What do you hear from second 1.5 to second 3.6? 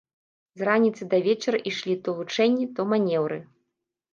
ішлі то вучэнне, то манеўры.